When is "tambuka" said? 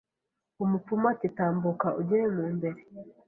1.37-1.87